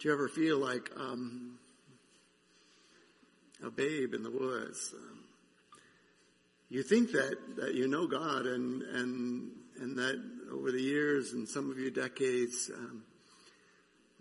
[0.00, 1.58] Do you ever feel like um,
[3.62, 4.94] a babe in the woods?
[4.96, 5.18] Um,
[6.70, 10.18] you think that, that you know God and, and, and that
[10.50, 13.02] over the years and some of you decades, um,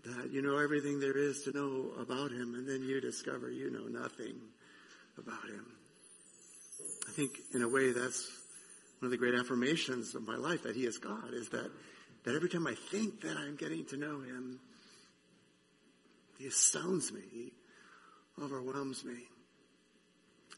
[0.04, 3.70] that you know everything there is to know about Him and then you discover you
[3.70, 4.36] know nothing
[5.18, 5.66] about Him.
[7.07, 8.30] I think in a way that's
[8.99, 11.71] one of the great affirmations of my life that He is God is that,
[12.26, 14.59] that every time I think that I'm getting to know Him,
[16.39, 17.21] He astounds me.
[17.31, 17.53] He
[18.41, 19.17] overwhelms me.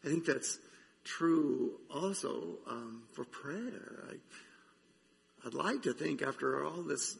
[0.05, 0.59] I think that's
[1.03, 4.05] true also um, for prayer.
[4.09, 7.17] I, I'd like to think after all this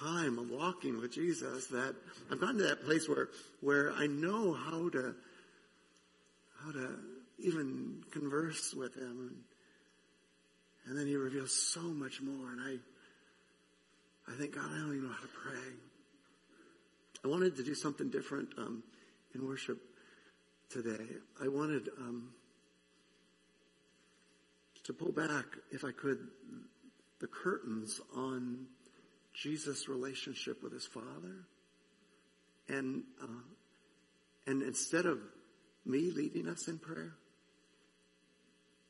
[0.00, 1.94] time of walking with Jesus that
[2.30, 3.28] I've gotten to that place where
[3.60, 5.14] where I know how to
[6.64, 6.98] how to
[7.38, 9.36] even converse with him and,
[10.86, 15.08] and then he reveals so much more and I I think God I don't even
[15.08, 15.91] know how to pray.
[17.24, 18.82] I wanted to do something different um,
[19.34, 19.78] in worship
[20.68, 21.04] today.
[21.40, 22.30] I wanted um,
[24.84, 26.18] to pull back, if I could,
[27.20, 28.66] the curtains on
[29.34, 31.46] Jesus' relationship with his Father.
[32.68, 33.26] And, uh,
[34.46, 35.18] and instead of
[35.84, 37.14] me leading us in prayer,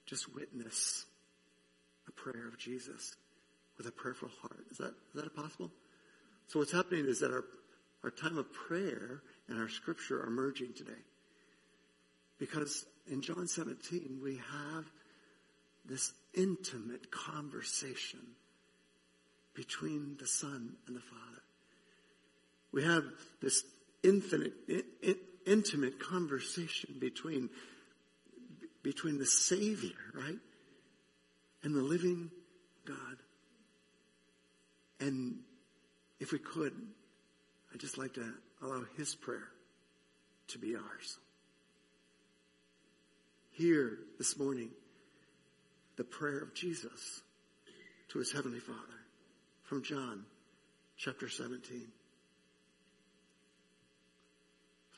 [0.06, 1.04] just witness
[2.08, 3.14] a prayer of Jesus
[3.76, 4.64] with a prayerful heart.
[4.70, 5.70] Is that, is that possible?
[6.48, 7.44] So what's happening is that our,
[8.04, 10.92] our time of prayer and our scripture are merging today.
[12.38, 14.84] Because in John 17, we have
[15.84, 18.20] this intimate conversation
[19.54, 21.42] between the Son and the Father.
[22.72, 23.04] We have
[23.40, 23.64] this
[24.02, 24.54] infinite,
[25.46, 27.50] intimate conversation between,
[28.82, 30.38] between the Savior, right?
[31.62, 32.30] And the living
[32.86, 33.16] God.
[34.98, 35.40] And
[36.18, 36.72] if we could,
[37.72, 39.48] I'd just like to allow His prayer
[40.48, 41.18] to be ours.
[43.50, 44.70] Here this morning,
[45.96, 47.22] the prayer of Jesus
[48.10, 48.78] to His Heavenly Father
[49.64, 50.24] from John
[50.96, 51.88] chapter 17.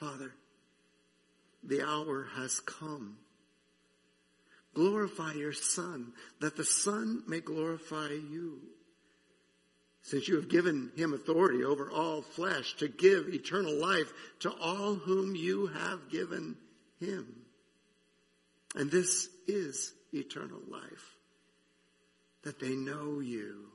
[0.01, 0.35] Father,
[1.63, 3.17] the hour has come.
[4.75, 8.61] Glorify your Son, that the Son may glorify you.
[10.05, 14.95] Since you have given him authority over all flesh to give eternal life to all
[14.95, 16.57] whom you have given
[17.01, 17.27] him.
[18.75, 21.17] And this is eternal life,
[22.43, 23.71] that they know you,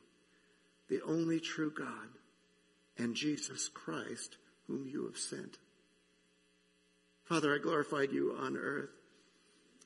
[0.87, 1.87] the only true God,
[2.97, 5.57] and Jesus Christ, whom you have sent.
[7.23, 8.91] Father, I glorified you on earth.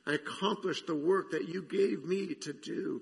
[0.05, 3.01] I accomplished the work that you gave me to do.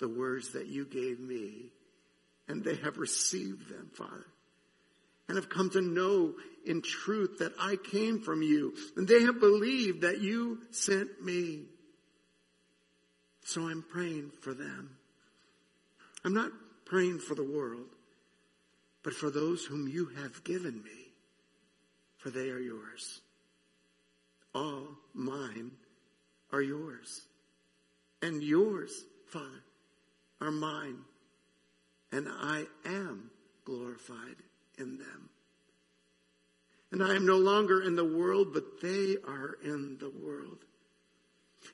[0.00, 1.70] the words that you gave me,
[2.48, 4.26] and they have received them, Father,
[5.28, 6.34] and have come to know
[6.66, 11.66] in truth that I came from you, and they have believed that you sent me.
[13.44, 14.96] So I'm praying for them.
[16.24, 16.50] I'm not
[16.84, 17.86] praying for the world,
[19.02, 21.12] but for those whom you have given me,
[22.18, 23.20] for they are yours.
[24.54, 25.70] All mine
[26.52, 27.22] are yours.
[28.22, 29.62] And yours, Father,
[30.40, 30.98] are mine.
[32.12, 33.30] And I am
[33.64, 34.36] glorified
[34.78, 35.30] in them.
[36.92, 40.58] And I am no longer in the world, but they are in the world.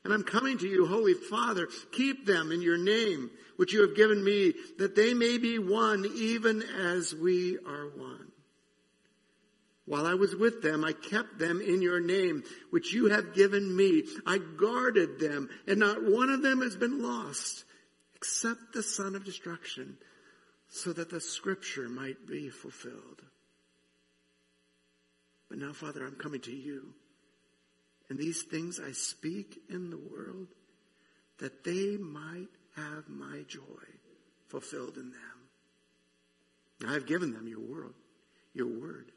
[0.04, 3.96] And I'm coming to you, Holy Father, keep them in your name, which you have
[3.96, 8.32] given me, that they may be one even as we are one.
[9.86, 13.74] While I was with them, I kept them in your name, which you have given
[13.74, 14.02] me.
[14.26, 17.64] I guarded them, and not one of them has been lost,
[18.16, 19.98] except the son of destruction,
[20.68, 23.22] so that the scripture might be fulfilled.
[25.48, 26.94] But now, Father, I'm coming to you.
[28.08, 30.48] And these things I speak in the world
[31.38, 33.60] that they might have my joy
[34.48, 36.88] fulfilled in them.
[36.88, 37.94] I have given them your word,
[38.54, 39.12] your word.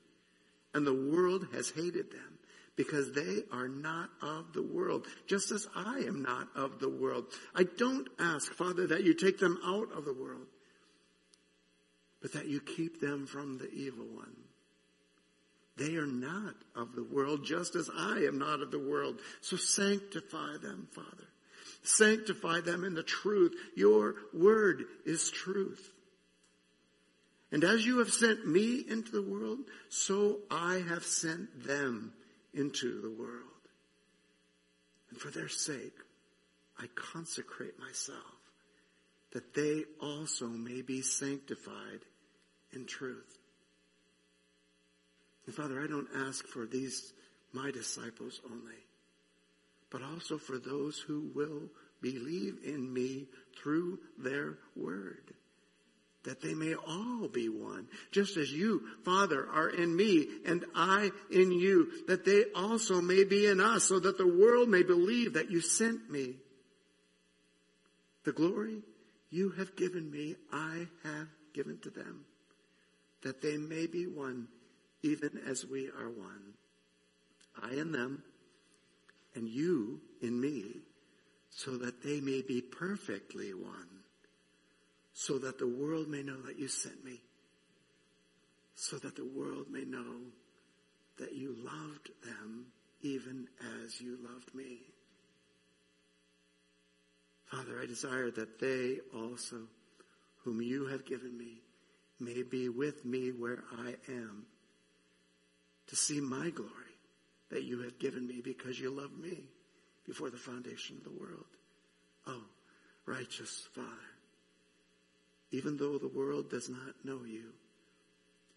[0.73, 2.38] And the world has hated them
[2.79, 7.25] because they are not of the world, just as I am not of the world.
[7.53, 10.47] I don't ask, Father, that you take them out of the world,
[12.21, 14.33] but that you keep them from the evil one.
[15.75, 19.19] They are not of the world, just as I am not of the world.
[19.41, 21.27] So sanctify them, Father.
[21.83, 23.55] Sanctify them in the truth.
[23.75, 25.91] Your word is truth.
[27.51, 29.59] And as you have sent me into the world,
[29.89, 32.13] so I have sent them
[32.53, 33.45] into the world.
[35.09, 35.95] And for their sake,
[36.77, 38.39] I consecrate myself
[39.31, 42.01] that they also may be sanctified
[42.73, 43.37] in truth.
[45.45, 47.13] And Father, I don't ask for these,
[47.53, 48.85] my disciples only,
[49.89, 51.69] but also for those who will
[52.01, 53.27] believe in me
[53.61, 55.33] through their word.
[56.29, 61.09] That they may all be one, just as you, Father, are in me and I
[61.31, 65.33] in you, that they also may be in us, so that the world may believe
[65.33, 66.35] that you sent me.
[68.25, 68.83] The glory
[69.31, 72.25] you have given me, I have given to them,
[73.23, 74.49] that they may be one,
[75.01, 76.53] even as we are one.
[77.59, 78.21] I in them,
[79.33, 80.81] and you in me,
[81.49, 83.98] so that they may be perfectly one,
[85.19, 87.19] so that the world may know that you sent me,
[88.73, 90.15] so that the world may know
[91.17, 92.67] that you loved them
[93.01, 93.45] even
[93.83, 94.77] as you loved me.
[97.51, 99.57] Father, I desire that they also,
[100.45, 101.63] whom you have given me,
[102.21, 104.45] may be with me where I am,
[105.87, 106.71] to see my glory
[107.49, 109.43] that you have given me because you loved me
[110.07, 111.43] before the foundation of the world.
[112.25, 112.45] Oh,
[113.05, 113.89] righteous Father,
[115.51, 117.53] even though the world does not know you,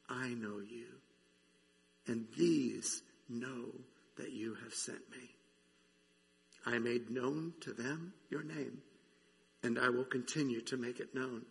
[0.09, 0.87] I know you,
[2.07, 3.73] and these know
[4.17, 5.31] that you have sent me.
[6.67, 8.79] I made known to them your name,
[9.63, 11.43] and I will continue to make it known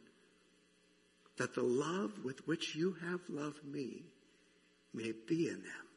[1.37, 4.03] that the love with which you have loved me
[4.93, 5.87] may be in them,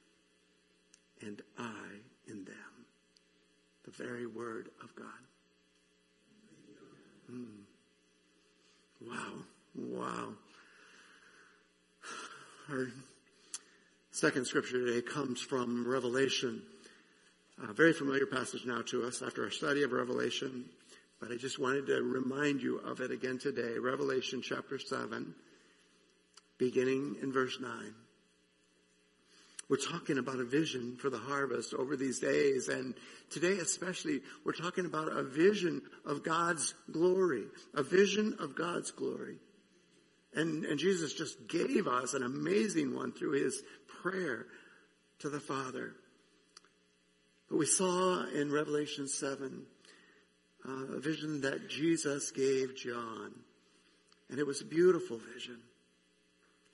[1.21, 1.87] and I
[2.27, 2.87] in them.
[3.85, 5.07] The very word of God.
[7.31, 7.64] Mm.
[9.07, 9.33] Wow.
[9.75, 10.29] Wow.
[12.71, 12.89] Our
[14.11, 16.63] second scripture today comes from Revelation
[17.63, 20.65] a very familiar passage now to us after our study of Revelation,
[21.21, 23.79] but I just wanted to remind you of it again today.
[23.79, 25.35] Revelation chapter 7,
[26.59, 27.71] beginning in verse 9.
[29.69, 32.95] We're talking about a vision for the harvest over these days, and
[33.31, 39.39] today especially, we're talking about a vision of God's glory, a vision of God's glory.
[40.35, 43.63] And, and Jesus just gave us an amazing one through his
[44.03, 44.47] prayer
[45.21, 45.95] to the Father.
[47.49, 49.63] But we saw in Revelation 7
[50.67, 53.33] uh, a vision that Jesus gave John.
[54.29, 55.59] And it was a beautiful vision.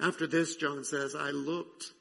[0.01, 1.93] After this, John says, I looked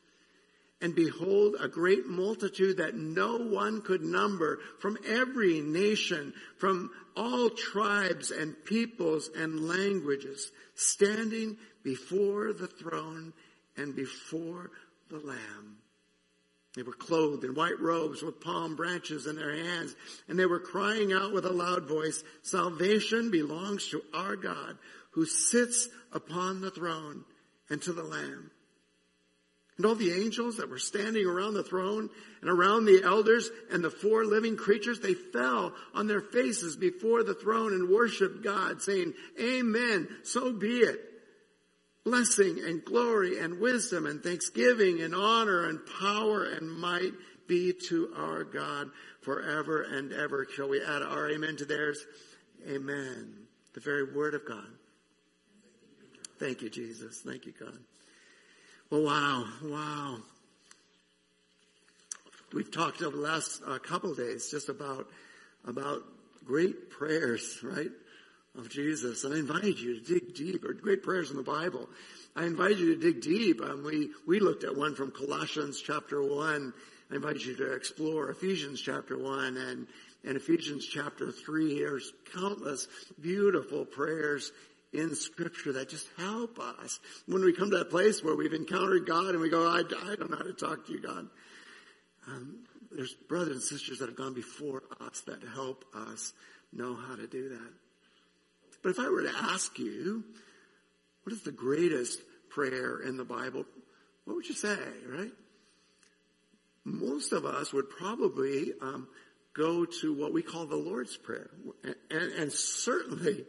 [0.82, 7.50] and behold a great multitude that no one could number from every nation, from all
[7.50, 13.34] tribes and peoples and languages, standing before the throne
[13.76, 14.72] and before
[15.10, 15.78] the Lamb.
[16.76, 19.96] They were clothed in white robes with palm branches in their hands,
[20.28, 24.78] and they were crying out with a loud voice, Salvation belongs to our God
[25.12, 27.26] who sits upon the throne
[27.70, 28.52] and to the Lamb.
[29.80, 32.10] And all the angels that were standing around the throne
[32.42, 37.24] and around the elders and the four living creatures, they fell on their faces before
[37.24, 41.00] the throne and worshiped God, saying, Amen, so be it
[42.04, 47.14] blessing and glory and wisdom and thanksgiving and honor and power and might
[47.48, 48.90] be to our God
[49.22, 50.46] forever and ever.
[50.54, 52.06] Shall we add our amen to theirs?
[52.70, 53.34] Amen.
[53.74, 54.68] The very word of God.
[56.38, 57.22] Thank you, Jesus.
[57.22, 57.78] Thank you, God.
[58.90, 60.18] Well, wow, wow.
[62.54, 65.08] We've talked over the last uh, couple days just about
[65.66, 66.04] about
[66.46, 67.92] great prayers, right?
[68.60, 69.24] of Jesus.
[69.24, 71.90] And I invite you to dig deep, or great prayers in the Bible.
[72.36, 73.62] I invite you to dig deep.
[73.62, 76.74] Um, we, we looked at one from Colossians chapter 1.
[77.12, 79.88] I invite you to explore Ephesians chapter 1 and,
[80.24, 81.80] and Ephesians chapter 3.
[81.80, 82.88] There's countless
[83.22, 84.52] beautiful prayers
[84.92, 89.06] in scripture that just help us when we come to that place where we've encountered
[89.06, 91.28] God and we go, I, I don't know how to talk to you, God.
[92.28, 92.60] Um,
[92.92, 96.34] there's brothers and sisters that have gone before us that help us
[96.74, 97.72] know how to do that.
[98.82, 100.24] But if I were to ask you,
[101.24, 102.20] what is the greatest
[102.50, 103.66] prayer in the Bible?
[104.26, 104.78] What would you say,
[105.08, 105.32] right?
[106.86, 109.08] Most of us would probably um,
[109.54, 111.50] go to what we call the Lord's Prayer.
[111.84, 113.46] And, and, and certainly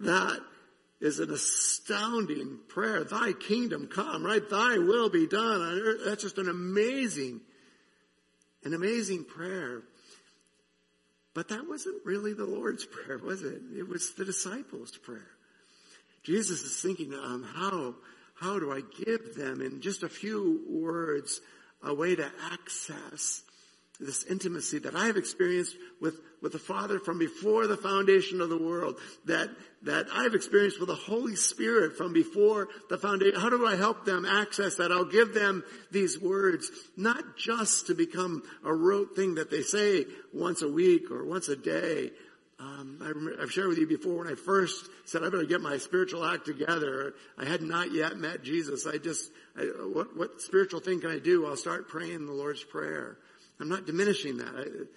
[0.00, 0.40] that
[1.00, 3.04] is an astounding prayer.
[3.04, 4.48] Thy kingdom come, right?
[4.48, 6.00] Thy will be done on earth.
[6.04, 7.40] That's just an amazing,
[8.64, 9.82] an amazing prayer.
[11.34, 13.60] But that wasn't really the Lord's prayer, was it?
[13.76, 15.30] It was the disciples' prayer.
[16.24, 17.94] Jesus is thinking, um, how,
[18.34, 21.40] how do I give them in just a few words
[21.82, 23.42] a way to access
[24.00, 28.48] this intimacy that I have experienced with, with the Father from before the foundation of
[28.48, 29.48] the world, that,
[29.82, 33.40] that I've experienced with the Holy Spirit from before the foundation.
[33.40, 34.92] How do I help them access that?
[34.92, 40.06] I'll give them these words, not just to become a rote thing that they say
[40.32, 42.12] once a week or once a day.
[42.60, 45.78] Um, I have shared with you before when I first said I better get my
[45.78, 47.14] spiritual act together.
[47.36, 48.84] I had not yet met Jesus.
[48.86, 51.46] I just, I, what, what spiritual thing can I do?
[51.46, 53.18] I'll start praying the Lord's Prayer.
[53.60, 54.88] I'm not diminishing that.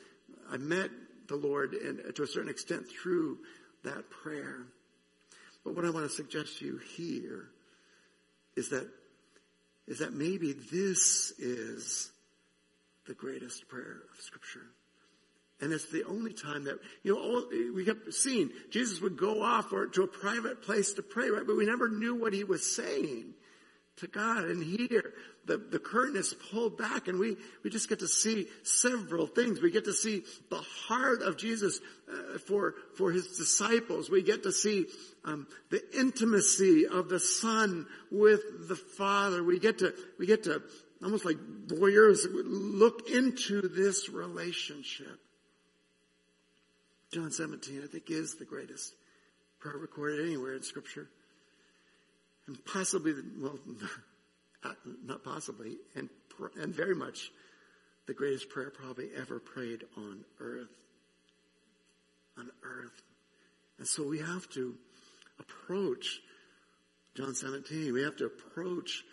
[0.52, 0.90] I, I met
[1.28, 3.40] the Lord in, to a certain extent through
[3.84, 4.66] that prayer.
[5.64, 7.50] But what I want to suggest to you here
[8.56, 8.88] is that,
[9.88, 12.12] is that maybe this is
[13.08, 14.66] the greatest prayer of scripture.
[15.60, 19.72] And it's the only time that, you know, we kept seeing Jesus would go off
[19.72, 21.46] or to a private place to pray, right?
[21.46, 23.36] But we never knew what he was saying
[23.98, 24.46] to God.
[24.46, 25.14] And here,
[25.46, 29.62] the, the curtain is pulled back and we, we just get to see several things.
[29.62, 31.80] We get to see the heart of Jesus
[32.12, 34.10] uh, for, for his disciples.
[34.10, 34.86] We get to see
[35.26, 39.44] um, the intimacy of the Son with the Father.
[39.44, 40.62] We get to, we get to
[41.04, 45.20] almost like voyeurs look into this relationship.
[47.12, 48.94] John 17, I think, is the greatest
[49.60, 51.10] prayer recorded anywhere in Scripture
[52.48, 53.58] and possibly, the, well,
[55.04, 56.10] not possibly, and,
[56.60, 57.32] and very much
[58.08, 60.70] the greatest prayer probably ever prayed on earth.
[62.38, 63.02] On earth.
[63.78, 64.76] And so we have to
[65.40, 66.22] approach
[67.16, 67.94] John 17.
[67.94, 69.04] We have to approach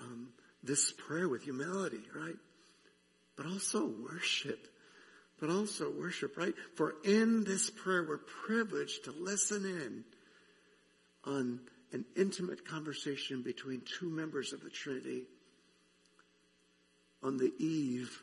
[0.00, 0.28] um,
[0.62, 2.36] this prayer with humility, right?
[3.36, 4.68] But also worship.
[5.40, 6.54] But also worship, right?
[6.76, 10.04] For in this prayer, we're privileged to listen in
[11.24, 11.60] on
[11.96, 15.22] an intimate conversation between two members of the Trinity
[17.22, 18.22] on the eve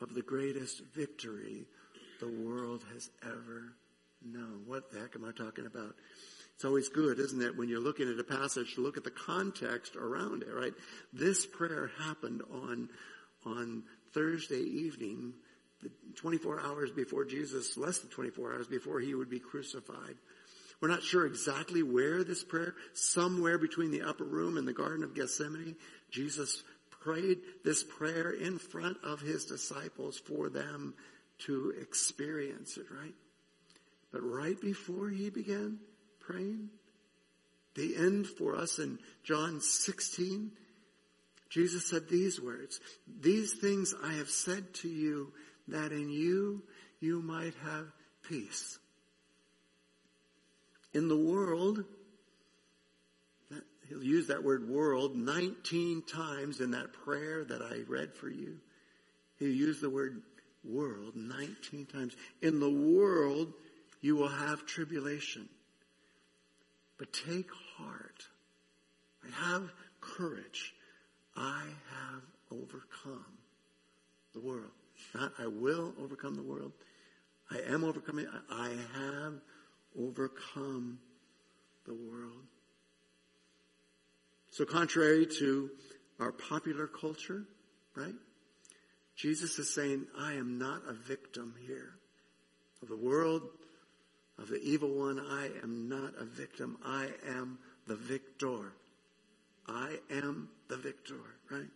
[0.00, 1.66] of the greatest victory
[2.20, 3.74] the world has ever
[4.24, 4.62] known.
[4.64, 5.96] What the heck am I talking about?
[6.54, 9.10] It's always good, isn't it, when you're looking at a passage to look at the
[9.10, 10.74] context around it, right?
[11.12, 12.88] This prayer happened on,
[13.44, 13.82] on
[14.14, 15.32] Thursday evening,
[16.14, 20.14] 24 hours before Jesus, less than 24 hours before he would be crucified.
[20.80, 25.04] We're not sure exactly where this prayer, somewhere between the upper room and the Garden
[25.04, 25.76] of Gethsemane,
[26.10, 26.62] Jesus
[27.02, 30.94] prayed this prayer in front of his disciples for them
[31.46, 33.14] to experience it, right?
[34.12, 35.78] But right before he began
[36.18, 36.70] praying,
[37.74, 40.50] the end for us in John 16,
[41.48, 42.80] Jesus said these words,
[43.20, 45.32] These things I have said to you
[45.68, 46.62] that in you
[47.00, 47.86] you might have
[48.22, 48.78] peace.
[50.92, 51.84] In the world,
[53.50, 58.28] that, he'll use that word world 19 times in that prayer that I read for
[58.28, 58.58] you.
[59.38, 60.22] He'll use the word
[60.64, 62.14] world 19 times.
[62.42, 63.52] In the world,
[64.00, 65.48] you will have tribulation.
[66.98, 68.24] But take heart.
[69.32, 69.70] Have
[70.00, 70.74] courage.
[71.36, 73.24] I have overcome
[74.34, 74.70] the world.
[75.14, 76.72] Not I will overcome the world.
[77.50, 78.26] I am overcoming.
[78.50, 79.34] I have
[79.98, 80.98] overcome
[81.86, 82.44] the world.
[84.50, 85.70] So contrary to
[86.18, 87.44] our popular culture,
[87.94, 88.14] right?
[89.16, 91.94] Jesus is saying, I am not a victim here
[92.82, 93.42] of the world,
[94.38, 95.20] of the evil one.
[95.20, 96.78] I am not a victim.
[96.84, 98.72] I am the victor.
[99.66, 101.20] I am the victor,
[101.50, 101.68] right?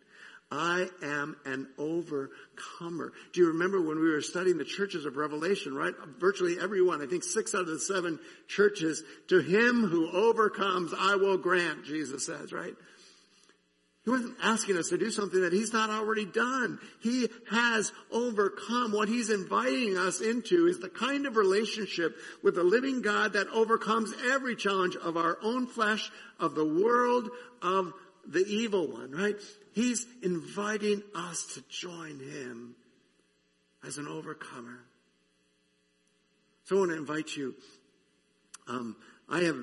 [0.50, 3.12] I am an overcomer.
[3.32, 5.94] Do you remember when we were studying the churches of Revelation, right?
[6.18, 11.16] Virtually everyone, I think six out of the seven churches, to him who overcomes, I
[11.16, 12.74] will grant, Jesus says, right?
[14.04, 16.78] He wasn't asking us to do something that he's not already done.
[17.00, 18.92] He has overcome.
[18.92, 23.48] What he's inviting us into is the kind of relationship with the living God that
[23.48, 27.30] overcomes every challenge of our own flesh, of the world,
[27.62, 27.94] of
[28.28, 29.36] the evil one, right?
[29.72, 32.74] He's inviting us to join him
[33.86, 34.80] as an overcomer.
[36.64, 37.54] So I want to invite you.
[38.68, 38.96] Um,
[39.28, 39.58] I have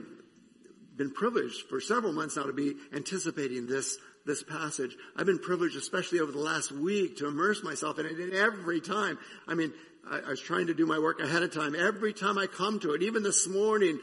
[0.95, 4.95] been privileged for several months now to be anticipating this this passage.
[5.15, 8.17] I've been privileged, especially over the last week, to immerse myself in it.
[8.17, 9.73] And every time, I mean,
[10.09, 11.75] I, I was trying to do my work ahead of time.
[11.75, 13.99] Every time I come to it, even this morning,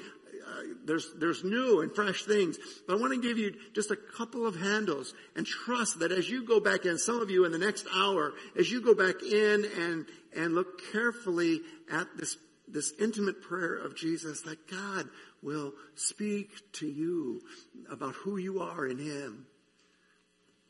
[0.89, 2.59] there's, there's new and fresh things.
[2.87, 6.29] But I want to give you just a couple of handles and trust that as
[6.29, 9.23] you go back in, some of you in the next hour, as you go back
[9.23, 11.61] in and, and look carefully
[11.93, 15.07] at this, this intimate prayer of Jesus, that God
[15.43, 17.43] will speak to you
[17.93, 19.47] about who you are in Him,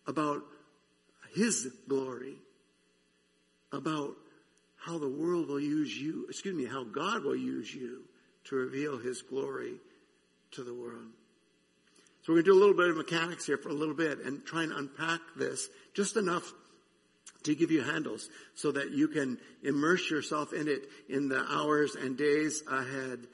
[0.06, 0.42] about
[1.32, 2.34] His glory,
[3.72, 4.16] about
[4.84, 8.02] how the world will use you, excuse me, how God will use you
[8.44, 9.74] to reveal His glory
[10.52, 11.12] to the world.
[12.22, 14.20] So we're going to do a little bit of mechanics here for a little bit
[14.24, 16.52] and try and unpack this just enough
[17.44, 21.94] to give you handles so that you can immerse yourself in it in the hours
[21.94, 23.26] and days ahead.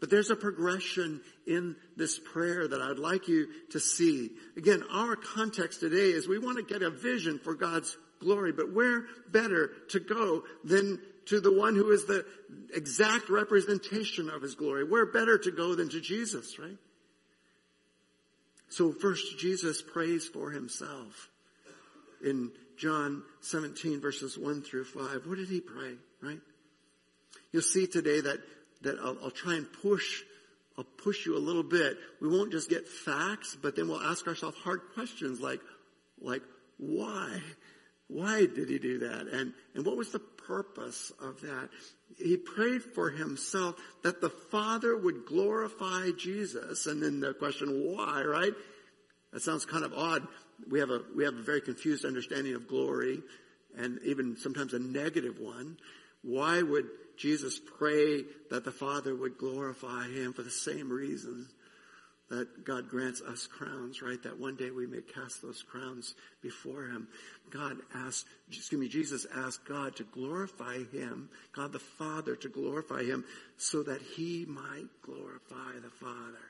[0.00, 4.30] But there's a progression in this prayer that I'd like you to see.
[4.56, 8.72] Again, our context today is we want to get a vision for God's glory, but
[8.72, 12.24] where better to go than to the one who is the
[12.74, 14.84] exact representation of his glory?
[14.84, 16.76] Where better to go than to Jesus, right?
[18.68, 21.28] So first Jesus prays for himself.
[22.24, 26.40] In John 17 verses 1 through 5, what did he pray, right?
[27.52, 28.38] You'll see today that,
[28.82, 30.22] that I'll, I'll try and push
[30.78, 31.98] I'll push you a little bit.
[32.22, 35.58] We won't just get facts, but then we'll ask ourselves hard questions like,
[36.20, 36.42] like,
[36.76, 37.42] why?
[38.06, 39.26] Why did he do that?
[39.26, 41.68] And, and what was the purpose of that?
[42.16, 46.86] He prayed for himself that the Father would glorify Jesus.
[46.86, 48.54] And then the question, why, right?
[49.32, 50.26] That sounds kind of odd.
[50.68, 53.22] We have a, we have a very confused understanding of glory
[53.76, 55.76] and even sometimes a negative one.
[56.22, 56.86] Why would
[57.16, 61.46] Jesus pray that the Father would glorify him for the same reason
[62.30, 64.22] that God grants us crowns, right?
[64.22, 67.08] That one day we may cast those crowns before Him.
[67.50, 73.02] God asked, excuse me, Jesus asked God to glorify Him, God the Father to glorify
[73.02, 73.24] Him
[73.56, 76.44] so that He might glorify the Father.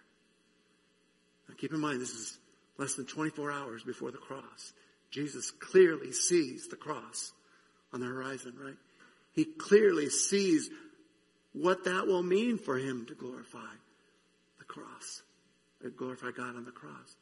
[1.49, 2.39] Now keep in mind, this is
[2.77, 4.73] less than 24 hours before the cross.
[5.13, 7.33] Jesus clearly sees the cross
[7.93, 8.77] on the horizon, right?
[9.33, 10.71] He clearly sees
[11.53, 13.75] what that will mean for Him to glorify
[14.59, 15.23] the cross
[15.97, 17.17] glorify God on the cross.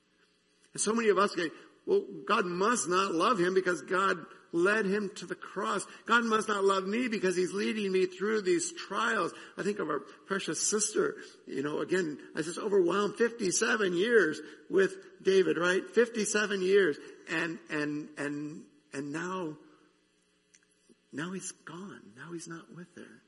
[0.73, 1.51] And so many of us say,
[1.87, 4.19] well, God must not love him because God
[4.53, 5.87] led him to the cross.
[6.07, 9.33] God must not love me because he's leading me through these trials.
[9.57, 11.17] I think of our precious sister,
[11.47, 15.83] you know, again, I just overwhelmed 57 years with David, right?
[15.95, 16.97] 57 years.
[17.31, 19.57] And, and, and, and now,
[21.13, 22.03] now he's gone.
[22.17, 23.23] Now he's not with her.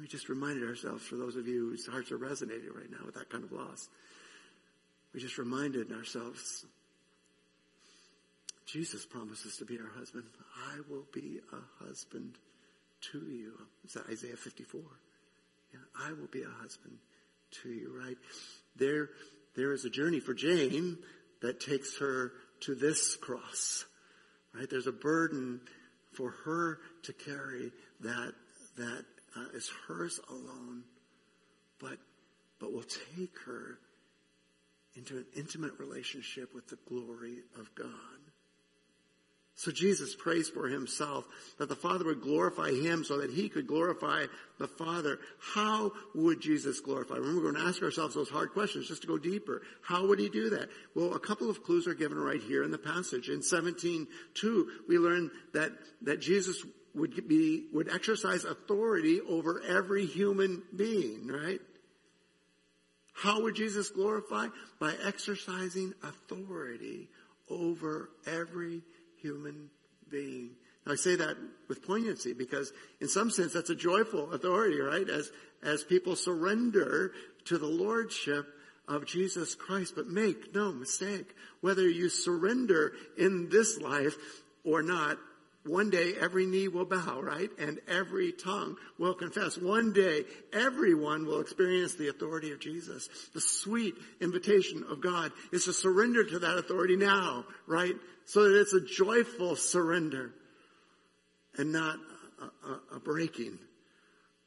[0.00, 3.16] We just reminded ourselves, for those of you whose hearts are resonating right now with
[3.16, 3.88] that kind of loss,
[5.12, 6.64] we just reminded ourselves,
[8.66, 10.24] Jesus promises to be our husband.
[10.70, 12.36] I will be a husband
[13.12, 13.52] to you.
[13.84, 14.80] Is that Isaiah 54?
[15.72, 16.98] Yeah, I will be a husband
[17.62, 18.16] to you, right?
[18.76, 19.10] There,
[19.54, 20.98] there is a journey for Jane
[21.42, 23.84] that takes her to this cross,
[24.54, 24.68] right?
[24.68, 25.60] There's a burden
[26.12, 28.32] for her to carry that,
[28.76, 29.04] that
[29.36, 30.84] uh, is hers alone,
[31.80, 31.98] but,
[32.58, 32.84] but will
[33.16, 33.78] take her
[34.94, 37.86] into an intimate relationship with the glory of God.
[39.58, 41.26] So Jesus prays for himself
[41.58, 44.26] that the Father would glorify him so that he could glorify
[44.60, 45.18] the Father.
[45.40, 47.16] How would Jesus glorify?
[47.16, 49.62] Remember, we're going to ask ourselves those hard questions just to go deeper.
[49.82, 50.68] How would he do that?
[50.94, 53.30] Well, a couple of clues are given right here in the passage.
[53.30, 56.64] In 17.2, we learn that, that Jesus
[56.98, 61.60] would be, would exercise authority over every human being, right?
[63.14, 64.48] How would Jesus glorify?
[64.78, 67.08] By exercising authority
[67.50, 68.82] over every
[69.20, 69.70] human
[70.10, 70.50] being.
[70.86, 71.36] Now I say that
[71.68, 75.08] with poignancy because in some sense that's a joyful authority, right?
[75.08, 75.30] As,
[75.62, 77.12] as people surrender
[77.46, 78.46] to the Lordship
[78.86, 79.94] of Jesus Christ.
[79.96, 84.16] But make no mistake, whether you surrender in this life
[84.64, 85.18] or not,
[85.68, 87.50] one day every knee will bow, right?
[87.58, 89.56] And every tongue will confess.
[89.56, 93.08] One day everyone will experience the authority of Jesus.
[93.34, 97.94] The sweet invitation of God is to surrender to that authority now, right?
[98.24, 100.32] So that it's a joyful surrender
[101.56, 101.96] and not
[102.40, 103.58] a, a, a breaking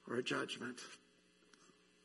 [0.10, 0.79] or a judgment.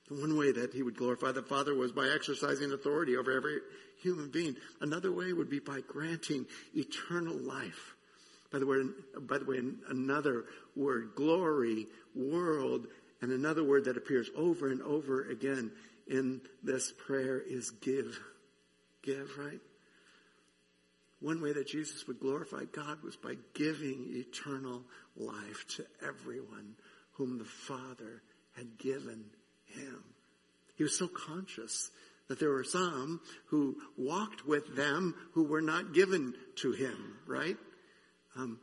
[0.09, 3.59] The one way that he would glorify the Father was by exercising authority over every
[4.01, 4.57] human being.
[4.81, 7.96] Another way would be by granting eternal life
[8.53, 12.87] by the, by the way, another word, glory, world,
[13.23, 15.73] and another word that appears over and over again
[16.07, 18.19] in this prayer is give.
[19.03, 19.61] Give, right?
[21.21, 24.83] One way that Jesus would glorify God was by giving eternal
[25.17, 26.75] life to everyone
[27.13, 28.23] whom the Father
[28.57, 29.25] had given
[29.65, 30.05] him.
[30.77, 31.91] He was so conscious
[32.29, 37.57] that there were some who walked with them who were not given to him, right?
[38.37, 38.59] Um,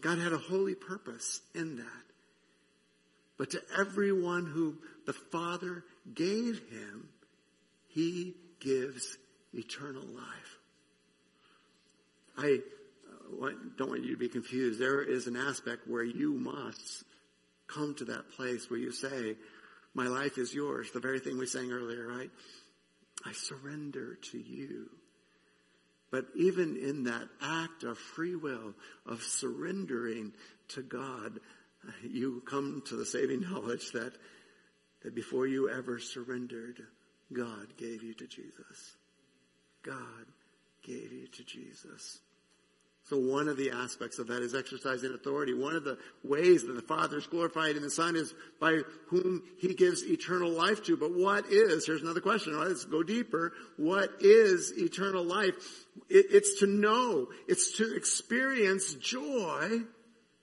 [0.00, 1.86] God had a holy purpose in that.
[3.36, 7.08] But to everyone who the Father gave him,
[7.88, 9.16] he gives
[9.52, 10.58] eternal life.
[12.36, 12.58] I
[13.42, 14.78] uh, don't want you to be confused.
[14.78, 17.04] There is an aspect where you must
[17.66, 19.36] come to that place where you say,
[19.94, 20.90] my life is yours.
[20.92, 22.30] The very thing we sang earlier, right?
[23.24, 24.88] I surrender to you.
[26.10, 28.74] But even in that act of free will,
[29.06, 30.32] of surrendering
[30.68, 31.38] to God,
[32.02, 34.12] you come to the saving knowledge that,
[35.02, 36.80] that before you ever surrendered,
[37.32, 38.96] God gave you to Jesus.
[39.82, 40.26] God
[40.82, 42.20] gave you to Jesus.
[43.10, 45.52] So one of the aspects of that is exercising authority.
[45.52, 49.42] One of the ways that the Father is glorified in the Son is by whom
[49.58, 50.96] He gives eternal life to.
[50.96, 53.52] But what is, here's another question, let's go deeper.
[53.76, 55.56] What is eternal life?
[56.08, 59.80] It, it's to know, it's to experience joy.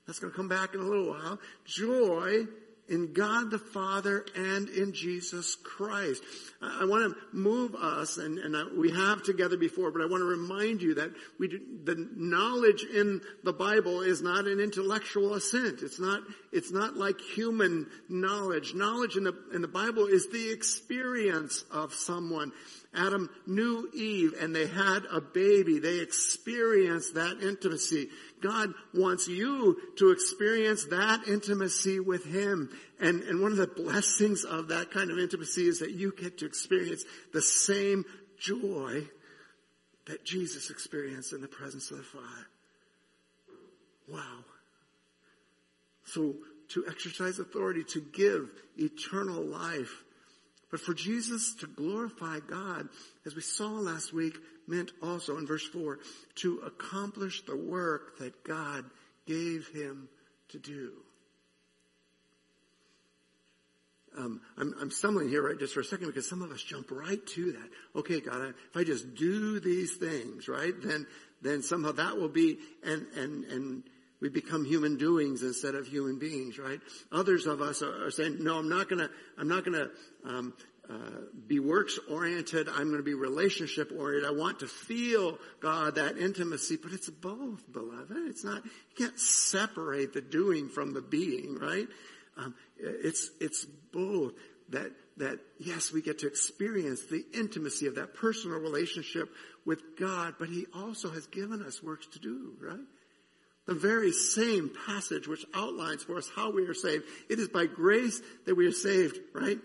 [0.05, 1.39] That's going to come back in a little while.
[1.63, 2.47] Joy
[2.89, 6.23] in God the Father and in Jesus Christ.
[6.61, 10.21] I, want to move us, and, and I, we have together before, but I want
[10.21, 15.33] to remind you that we do, the knowledge in the Bible is not an intellectual
[15.33, 15.81] assent.
[15.81, 16.21] It's not,
[16.51, 18.73] it's not like human knowledge.
[18.73, 22.51] Knowledge in the, in the Bible is the experience of someone.
[22.95, 25.79] Adam knew Eve and they had a baby.
[25.79, 28.09] They experienced that intimacy.
[28.41, 32.69] God wants you to experience that intimacy with Him.
[32.99, 36.39] And, and one of the blessings of that kind of intimacy is that you get
[36.39, 38.05] to experience the same
[38.39, 39.07] joy
[40.05, 42.47] that Jesus experienced in the presence of the Father.
[44.07, 44.45] Wow.
[46.05, 46.35] So
[46.69, 50.03] to exercise authority, to give eternal life,
[50.69, 52.89] but for Jesus to glorify God,
[53.25, 54.35] as we saw last week,
[54.67, 55.99] meant also in verse 4
[56.35, 58.83] to accomplish the work that God
[59.25, 60.09] gave him
[60.49, 60.91] to do.
[64.17, 66.89] Um, I'm, I'm, stumbling here right just for a second because some of us jump
[66.89, 67.69] right to that.
[67.99, 71.05] Okay, God, if I just do these things, right, then
[71.43, 73.83] then somehow that will be and and and
[74.19, 76.79] we become human doings instead of human beings, right?
[77.11, 79.89] Others of us are, are saying, no, I'm not gonna, I'm not gonna,
[80.25, 80.53] um,
[80.89, 80.93] uh,
[81.47, 82.69] be works oriented.
[82.69, 84.29] I'm going to be relationship oriented.
[84.29, 88.15] I want to feel God, that intimacy, but it's both, beloved.
[88.27, 91.87] It's not, you can't separate the doing from the being, right?
[92.37, 94.33] Um, it's, it's both
[94.69, 99.29] that, that yes, we get to experience the intimacy of that personal relationship
[99.65, 102.79] with God, but He also has given us works to do, right?
[103.67, 107.03] The very same passage which outlines for us how we are saved.
[107.29, 109.59] It is by grace that we are saved, right?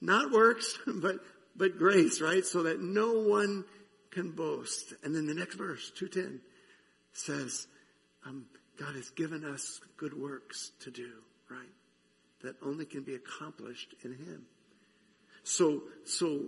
[0.00, 1.20] Not works, but,
[1.56, 2.44] but grace, right?
[2.44, 3.64] So that no one
[4.10, 4.92] can boast.
[5.04, 6.40] And then the next verse, 210,
[7.12, 7.66] says,
[8.26, 8.46] um,
[8.78, 11.12] God has given us good works to do,
[11.48, 11.60] right?
[12.42, 14.46] That only can be accomplished in Him.
[15.44, 16.40] So, so,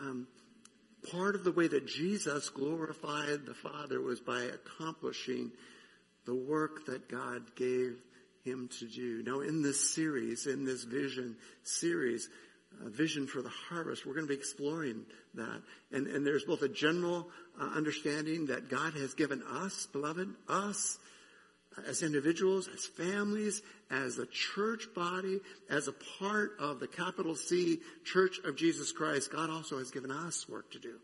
[0.00, 0.28] um,
[1.10, 5.52] part of the way that Jesus glorified the Father was by accomplishing
[6.26, 8.00] the work that God gave
[8.44, 9.22] him to do.
[9.24, 12.28] Now in this series, in this vision series,
[12.84, 14.04] a vision for the harvest.
[14.04, 15.62] We're going to be exploring that.
[15.92, 17.28] And, and there's both a general
[17.60, 20.98] uh, understanding that God has given us, beloved, us,
[21.86, 27.80] as individuals, as families, as a church body, as a part of the capital C
[28.04, 30.94] Church of Jesus Christ, God also has given us work to do.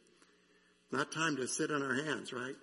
[0.92, 2.54] Not time to sit on our hands, right?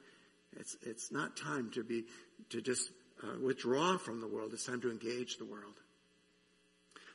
[0.59, 2.05] It's, it's not time to be,
[2.49, 2.89] to just
[3.23, 4.51] uh, withdraw from the world.
[4.53, 5.75] It's time to engage the world.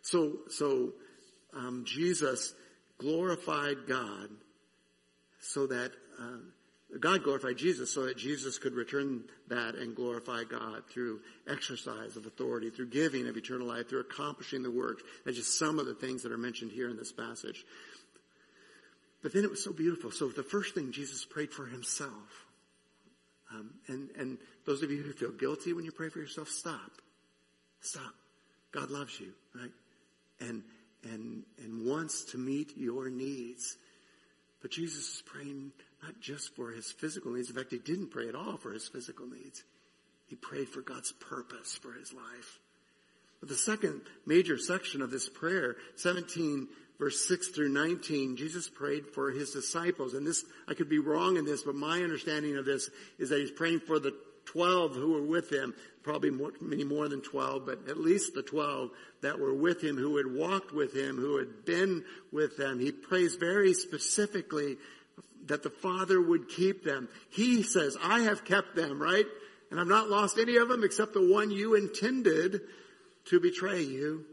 [0.02, 0.92] So, so,
[1.54, 2.54] um, Jesus
[2.98, 4.28] glorified God
[5.40, 6.38] so that uh,
[7.00, 12.26] God glorified Jesus so that Jesus could return that and glorify God through exercise of
[12.26, 15.02] authority, through giving of eternal life, through accomplishing the works.
[15.24, 17.64] That's just some of the things that are mentioned here in this passage.
[19.22, 20.10] But then it was so beautiful.
[20.10, 22.46] So the first thing Jesus prayed for himself.
[23.54, 26.90] Um, and, and those of you who feel guilty when you pray for yourself, stop.
[27.80, 28.14] Stop.
[28.72, 29.70] God loves you, right?
[30.40, 30.62] And,
[31.04, 33.76] and, and wants to meet your needs.
[34.60, 37.48] But Jesus is praying not just for his physical needs.
[37.48, 39.62] In fact, he didn't pray at all for his physical needs.
[40.26, 42.58] He prayed for God's purpose for his life.
[43.40, 49.08] But the second major section of this prayer, 17 verse 6 through 19, Jesus prayed
[49.08, 50.14] for his disciples.
[50.14, 52.88] And this, I could be wrong in this, but my understanding of this
[53.18, 54.14] is that he's praying for the
[54.46, 58.42] 12 who were with him, probably more, many more than 12, but at least the
[58.42, 62.78] 12 that were with him, who had walked with him, who had been with them.
[62.78, 64.76] He prays very specifically
[65.46, 67.08] that the Father would keep them.
[67.30, 69.26] He says, I have kept them, right?
[69.70, 72.60] And I've not lost any of them except the one you intended
[73.26, 74.26] to betray you.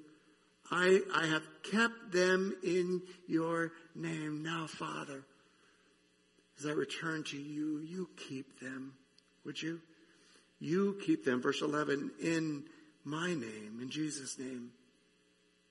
[0.71, 4.43] I, I have kept them in your name.
[4.43, 5.23] Now, Father,
[6.59, 8.93] as I return to you, you keep them.
[9.45, 9.81] Would you?
[10.59, 11.41] You keep them.
[11.41, 12.65] Verse 11, in
[13.03, 14.71] my name, in Jesus' name.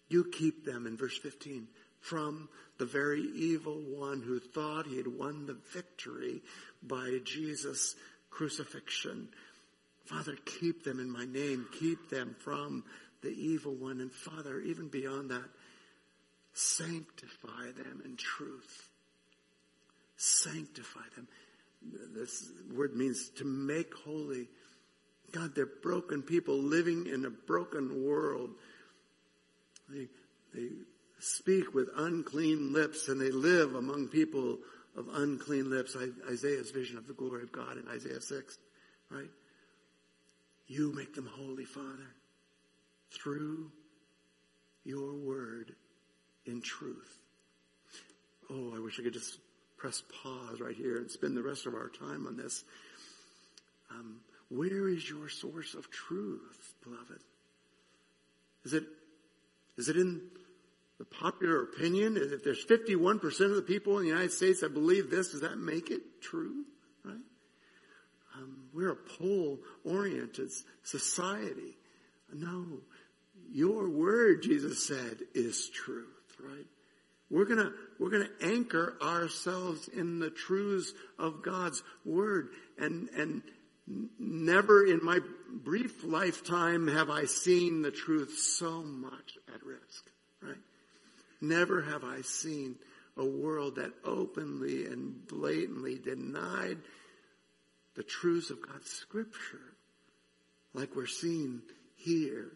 [0.09, 1.69] You keep them in verse 15
[2.01, 6.43] from the very evil one who thought he had won the victory
[6.83, 7.97] by Jesus'
[8.31, 9.29] crucifixion.
[10.05, 11.67] Father, keep them in my name.
[11.79, 12.85] Keep them from
[13.23, 14.01] the evil one.
[14.01, 15.49] And Father, even beyond that,
[16.55, 18.89] sanctify them in truth.
[20.17, 21.29] Sanctify them.
[22.15, 24.49] This word means to make holy.
[25.33, 28.51] God, they're broken people living in a broken world.
[29.89, 30.09] They,
[30.55, 30.69] they
[31.19, 34.59] speak with unclean lips and they live among people
[34.97, 35.97] of unclean lips.
[36.31, 38.59] Isaiah's vision of the glory of God in Isaiah 6,
[39.11, 39.31] right?
[40.67, 42.15] You make them holy, Father,
[43.11, 43.71] through
[44.85, 45.75] your word
[46.47, 47.19] in truth.
[48.51, 49.39] Oh, I wish I could just
[49.77, 52.65] press pause right here and spend the rest of our time on this.
[53.91, 57.23] Um, where is your source of truth, beloved?
[58.65, 58.85] Is it,
[59.77, 60.21] is it in
[60.99, 62.17] the popular opinion?
[62.17, 65.43] Is if there's 51% of the people in the United States that believe this, does
[65.43, 66.65] that make it true?
[67.05, 67.15] Right?
[68.37, 70.51] Um, we're a poll-oriented
[70.83, 71.77] society.
[72.33, 72.67] No.
[73.51, 76.07] Your word, Jesus said, is truth,
[76.41, 76.67] right?
[77.31, 82.51] We're gonna, we're gonna anchor ourselves in the truths of God's Word.
[82.79, 83.43] And, and
[84.19, 90.11] never in my brief lifetime have I seen the truth so much at risk,
[90.43, 90.57] right?
[91.41, 92.77] Never have I seen
[93.17, 96.79] a world that openly and blatantly denied
[97.95, 99.75] the truths of God's Scripture
[100.73, 101.63] like we're seeing
[101.97, 102.53] here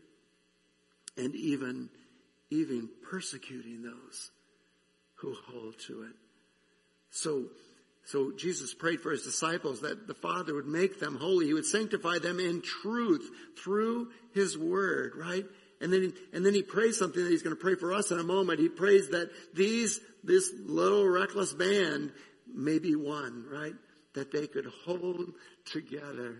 [1.17, 1.91] and even,
[2.51, 4.31] even persecuting those
[5.17, 6.15] who hold to it.
[7.11, 7.47] So,
[8.05, 11.47] so Jesus prayed for his disciples that the Father would make them holy.
[11.47, 13.29] He would sanctify them in truth
[13.63, 15.45] through his word, right?
[15.83, 18.19] And then, and then he prays something that he's going to pray for us in
[18.21, 18.61] a moment.
[18.61, 22.13] He prays that these, this little reckless band
[22.55, 23.75] may be one, right?
[24.15, 25.33] That they could hold
[25.65, 26.37] together.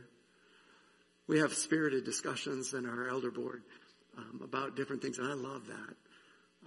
[1.27, 3.63] We have spirited discussions in our elder board
[4.17, 5.97] um, about different things, and I love that.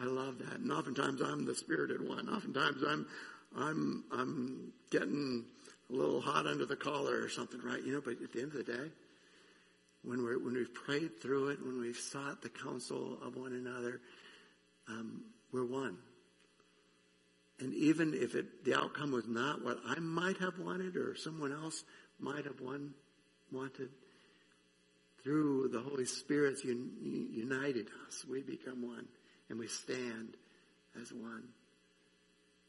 [0.01, 0.59] I love that.
[0.59, 2.27] And oftentimes I'm the spirited one.
[2.27, 3.07] Oftentimes I'm,
[3.55, 5.45] I'm, I'm getting
[5.89, 7.81] a little hot under the collar or something, right?
[7.81, 8.91] You know, but at the end of the day,
[10.05, 14.01] when we're, when we've prayed through it, when we've sought the counsel of one another,
[14.87, 15.97] um, we're one.
[17.59, 21.51] And even if it, the outcome was not what I might have wanted or someone
[21.51, 21.83] else
[22.19, 22.93] might have one,
[23.51, 23.89] wanted,
[25.23, 26.91] through the Holy Spirit's un,
[27.33, 29.05] united us, we become one
[29.49, 30.35] and we stand
[31.01, 31.43] as one.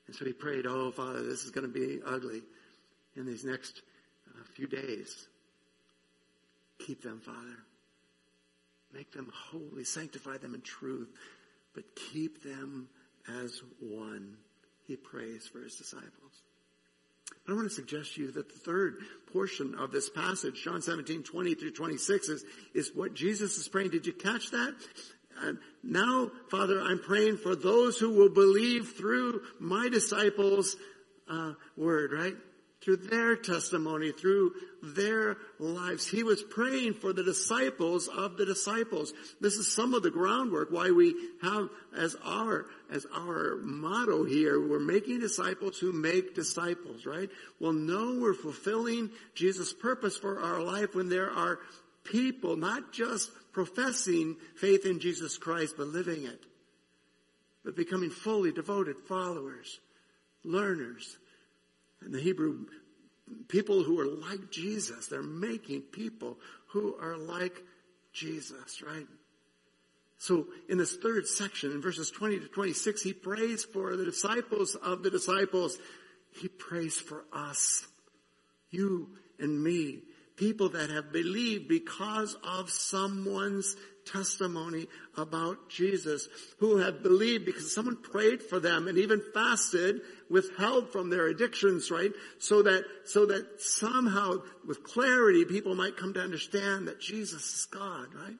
[0.07, 2.43] And so he prayed, oh, Father, this is going to be ugly
[3.17, 3.83] in these next
[4.29, 5.27] uh, few days.
[6.79, 7.59] Keep them, Father.
[8.93, 9.85] Make them holy.
[9.85, 11.09] Sanctify them in truth.
[11.75, 12.89] But keep them
[13.43, 14.37] as one.
[14.87, 16.43] He prays for his disciples.
[17.45, 18.99] But I want to suggest to you that the third
[19.33, 23.91] portion of this passage, John 17, 20 through 26, is, is what Jesus is praying.
[23.91, 24.75] Did you catch that?
[25.43, 30.77] And now, Father, I'm praying for those who will believe through my disciples'
[31.29, 32.37] uh, word, right?
[32.87, 36.07] Through their testimony, through their lives.
[36.07, 39.13] He was praying for the disciples of the disciples.
[39.41, 41.69] This is some of the groundwork why we have
[41.99, 47.29] as our, as our motto here, we're making disciples who make disciples, right?
[47.59, 51.59] Well, no, we're fulfilling Jesus' purpose for our life when there are
[52.05, 56.41] people, not just professing faith in Jesus Christ, but living it.
[57.65, 59.81] But becoming fully devoted followers,
[60.45, 61.19] learners.
[62.03, 62.67] And the Hebrew
[63.49, 67.63] people who are like Jesus, they're making people who are like
[68.13, 69.07] Jesus, right?
[70.19, 74.75] So in this third section, in verses 20 to 26, he prays for the disciples
[74.75, 75.79] of the disciples.
[76.41, 77.87] He prays for us,
[78.71, 80.01] you and me,
[80.37, 87.97] People that have believed because of someone's testimony about Jesus, who have believed because someone
[87.97, 92.13] prayed for them and even fasted, withheld from their addictions, right?
[92.39, 97.67] So that, so that somehow with clarity people might come to understand that Jesus is
[97.71, 98.37] God, right?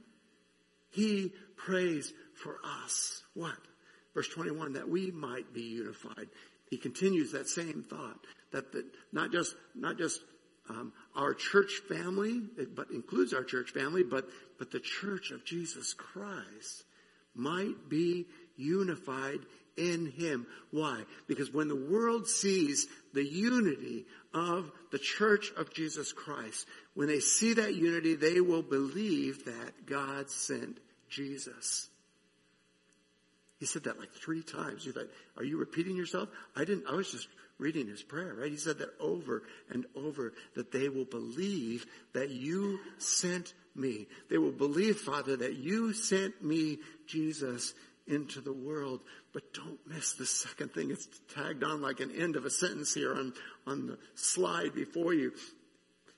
[0.91, 3.23] He prays for us.
[3.35, 3.57] What?
[4.15, 6.29] Verse 21, that we might be unified.
[6.71, 8.19] He continues that same thought
[8.53, 10.21] that the, not just, not just
[10.69, 12.43] um, our church family,
[12.75, 16.85] but includes our church family, but, but the church of Jesus Christ
[17.35, 18.27] might be
[18.57, 19.41] unified
[19.77, 20.47] in Him.
[20.71, 21.03] Why?
[21.27, 27.21] Because when the world sees the unity of the church of Jesus Christ, when they
[27.21, 31.89] see that unity, they will believe that God sent Jesus.
[33.59, 34.85] He said that like three times.
[34.85, 36.29] You thought, are you repeating yourself?
[36.55, 38.51] I didn't, I was just reading his prayer, right?
[38.51, 44.07] He said that over and over that they will believe that you sent me.
[44.29, 47.75] They will believe, Father, that you sent me, Jesus,
[48.07, 49.01] into the world.
[49.33, 50.91] But don't miss the second thing.
[50.91, 53.33] It's tagged on like an end of a sentence here on,
[53.67, 55.33] on the slide before you.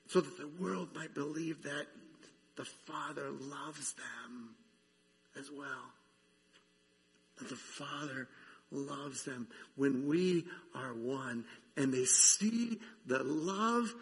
[0.09, 1.87] So that the world might believe that
[2.57, 4.55] the Father loves them
[5.38, 5.92] as well.
[7.38, 8.29] That the Father
[8.71, 9.49] loves them.
[9.77, 11.45] When we are one
[11.77, 13.95] and they see the love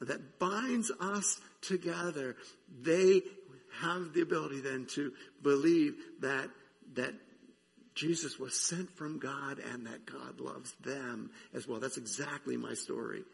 [0.00, 2.36] that binds us together,
[2.82, 3.22] they
[3.80, 6.48] have the ability then to believe that,
[6.94, 7.14] that
[7.94, 11.80] Jesus was sent from God and that God loves them as well.
[11.80, 13.24] That's exactly my story.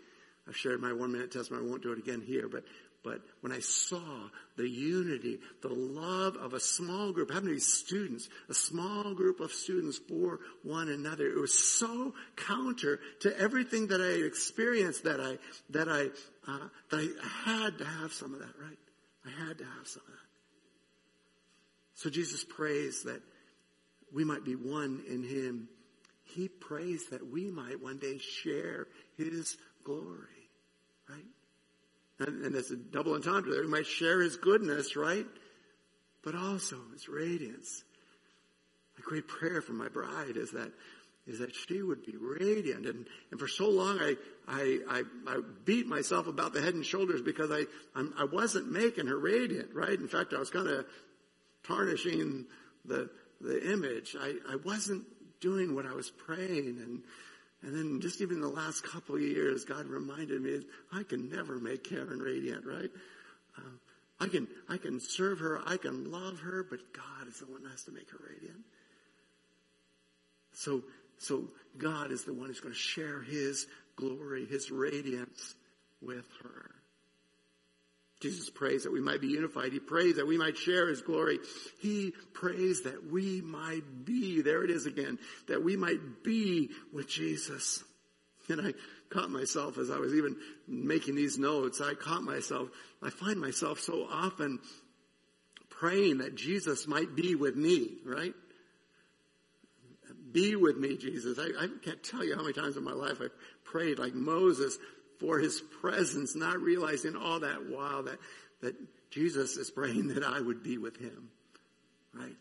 [0.48, 1.66] I've shared my one minute testimony.
[1.66, 2.64] I won't do it again here, but
[3.02, 8.28] but when I saw the unity, the love of a small group, how many students,
[8.48, 14.02] a small group of students for one another, it was so counter to everything that
[14.02, 15.38] I experienced that I,
[15.70, 16.08] that I,
[16.50, 18.78] uh, that I had to have some of that, right?
[19.24, 20.30] I had to have some of that.
[21.94, 23.22] So Jesus prays that
[24.12, 25.68] we might be one in Him.
[26.24, 30.39] He prays that we might one day share His glory?
[32.20, 33.62] And, and it's a double entendre there.
[33.62, 35.26] We might share his goodness, right?
[36.22, 37.82] But also his radiance.
[38.98, 40.70] A great prayer for my bride is that
[41.26, 42.86] is that she would be radiant.
[42.86, 44.16] And, and for so long, I,
[44.48, 48.72] I, I, I beat myself about the head and shoulders because I, I'm, I wasn't
[48.72, 49.96] making her radiant, right?
[49.96, 50.86] In fact, I was kind of
[51.62, 52.46] tarnishing
[52.84, 54.16] the, the image.
[54.18, 55.04] I, I wasn't
[55.40, 57.02] doing what I was praying and,
[57.62, 60.60] and then just even the last couple of years, God reminded me,
[60.92, 62.90] I can never make Karen radiant, right?
[63.58, 63.76] Uh,
[64.18, 67.62] I can, I can serve her, I can love her, but God is the one
[67.62, 68.60] that has to make her radiant.
[70.52, 70.82] So,
[71.18, 71.44] so
[71.76, 75.54] God is the one who's going to share His glory, His radiance
[76.00, 76.70] with her.
[78.20, 79.72] Jesus prays that we might be unified.
[79.72, 81.38] He prays that we might share His glory.
[81.80, 87.08] He prays that we might be, there it is again, that we might be with
[87.08, 87.82] Jesus.
[88.48, 88.74] And I
[89.08, 90.36] caught myself as I was even
[90.68, 92.68] making these notes, I caught myself,
[93.02, 94.60] I find myself so often
[95.68, 98.34] praying that Jesus might be with me, right?
[100.30, 101.38] Be with me, Jesus.
[101.38, 103.30] I, I can't tell you how many times in my life I've
[103.64, 104.78] prayed like Moses,
[105.20, 108.18] for his presence, not realizing all that while that,
[108.62, 108.74] that
[109.10, 111.30] Jesus is praying that I would be with him.
[112.14, 112.36] Right?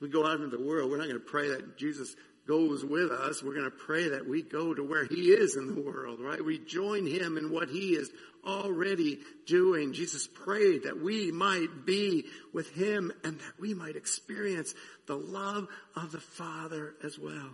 [0.00, 2.14] We go out into the world, we're not going to pray that Jesus
[2.46, 3.42] goes with us.
[3.42, 6.44] We're going to pray that we go to where he is in the world, right?
[6.44, 8.10] We join him in what he is
[8.44, 9.92] already doing.
[9.92, 14.74] Jesus prayed that we might be with him and that we might experience
[15.06, 17.50] the love of the Father as well.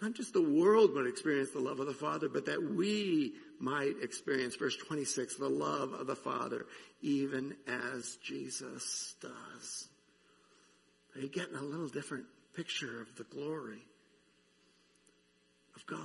[0.00, 3.94] Not just the world would experience the love of the Father, but that we might
[4.00, 6.66] experience, verse 26, the love of the Father,
[7.02, 9.88] even as Jesus does.
[11.14, 13.82] Are you getting a little different picture of the glory
[15.74, 15.98] of God?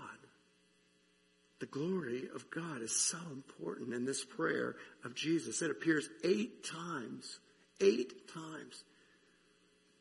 [1.59, 4.75] The glory of God is so important in this prayer
[5.05, 5.61] of Jesus.
[5.61, 7.39] It appears eight times,
[7.79, 8.83] eight times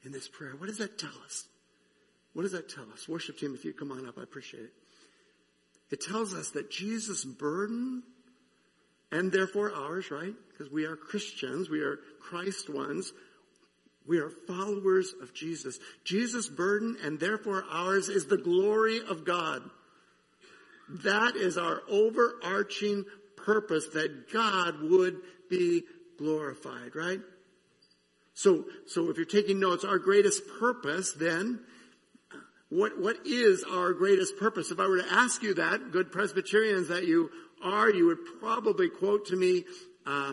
[0.03, 0.55] in this prayer.
[0.57, 1.45] What does that tell us?
[2.35, 3.09] What does that tell us?
[3.09, 4.73] Worship team, if you come on up, I appreciate it.
[5.91, 8.03] It tells us that Jesus' burden
[9.11, 10.35] and therefore ours, right?
[10.51, 13.13] Because we are Christians, we are Christ ones,
[14.07, 15.79] we are followers of Jesus.
[16.05, 19.63] Jesus' burden and therefore ours is the glory of God.
[21.05, 23.05] That is our overarching
[23.37, 25.83] purpose that God would be
[26.19, 27.21] glorified, right?
[28.35, 31.61] So, so if you're taking notes, our greatest purpose then
[32.73, 34.71] what, what is our greatest purpose?
[34.71, 37.29] If I were to ask you that, good Presbyterians that you
[37.63, 39.65] are, you would probably quote to me,
[40.07, 40.33] uh,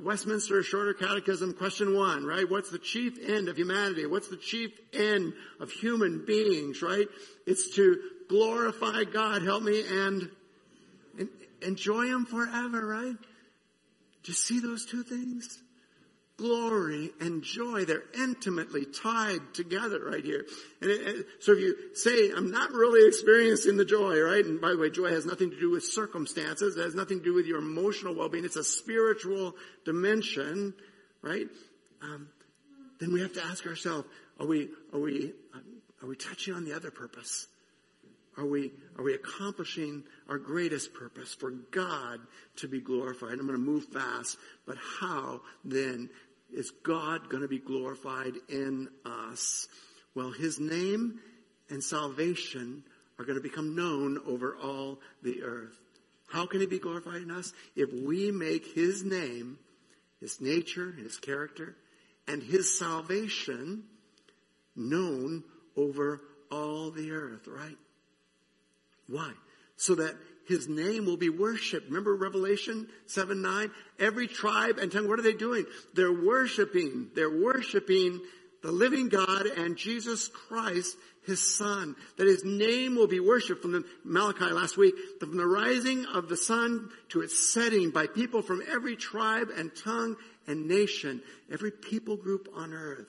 [0.00, 2.48] Westminster Shorter Catechism, question one, right?
[2.48, 4.06] What's the chief end of humanity?
[4.06, 7.06] What's the chief end of human beings, right?
[7.46, 8.00] It's to
[8.30, 10.30] glorify God, help me, and,
[11.18, 11.28] and
[11.60, 13.16] enjoy Him forever, right?
[14.22, 15.58] Do you see those two things?
[16.38, 17.84] Glory and joy.
[17.84, 20.46] They're intimately tied together right here.
[20.80, 24.44] And it, it, so if you say, I'm not really experiencing the joy, right?
[24.44, 26.76] And by the way, joy has nothing to do with circumstances.
[26.76, 28.44] It has nothing to do with your emotional well-being.
[28.44, 30.72] It's a spiritual dimension,
[31.20, 31.48] right?
[32.02, 32.28] Um,
[33.00, 34.08] then we have to ask ourselves,
[34.40, 35.62] are we, are we, um,
[36.02, 37.48] are we touching on the other purpose?
[38.36, 42.20] Are we, are we accomplishing our greatest purpose for God
[42.56, 43.32] to be glorified?
[43.32, 46.08] I'm going to move fast, but how then
[46.52, 49.68] is God going to be glorified in us?
[50.14, 51.20] Well, His name
[51.70, 52.82] and salvation
[53.18, 55.76] are going to become known over all the earth.
[56.28, 57.52] How can He be glorified in us?
[57.76, 59.58] If we make His name,
[60.20, 61.76] His nature, His character,
[62.26, 63.84] and His salvation
[64.76, 65.44] known
[65.76, 66.20] over
[66.50, 67.78] all the earth, right?
[69.08, 69.32] Why?
[69.76, 70.16] So that
[70.48, 71.88] his name will be worshiped.
[71.88, 73.70] Remember Revelation 7 9?
[73.98, 75.66] Every tribe and tongue, what are they doing?
[75.94, 77.10] They're worshiping.
[77.14, 78.20] They're worshiping
[78.62, 80.96] the living God and Jesus Christ,
[81.26, 81.94] his son.
[82.16, 86.28] That his name will be worshiped from the Malachi last week, from the rising of
[86.28, 91.22] the sun to its setting by people from every tribe and tongue and nation.
[91.52, 93.06] Every people group on earth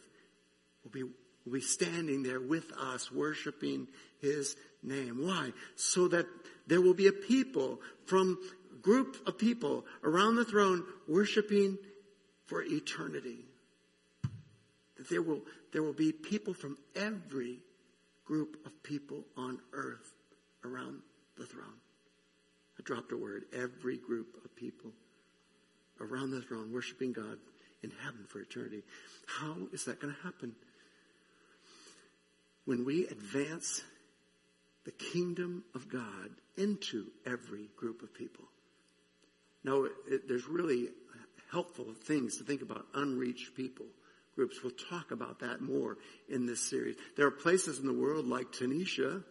[0.84, 3.88] will be, will be standing there with us worshiping
[4.22, 5.26] his name.
[5.26, 5.52] Why?
[5.76, 6.26] So that
[6.70, 8.38] there will be a people from
[8.82, 11.78] group of people around the throne worshiping
[12.46, 13.40] for eternity.
[14.98, 15.42] That there will,
[15.74, 17.60] there will be people from every
[18.24, 20.14] group of people on earth
[20.64, 21.02] around
[21.38, 21.80] the throne.
[22.78, 23.46] I dropped a word.
[23.52, 24.92] Every group of people
[26.00, 27.38] around the throne worshiping God
[27.82, 28.84] in heaven for eternity.
[29.26, 30.54] How is that going to happen?
[32.66, 33.82] When we advance
[34.86, 38.46] the kingdom of God into every group of people.
[39.64, 40.90] Now, it, there's really
[41.52, 43.86] helpful things to think about unreached people
[44.36, 44.64] groups.
[44.64, 45.98] We'll talk about that more
[46.30, 46.96] in this series.
[47.18, 49.22] There are places in the world like Tunisia.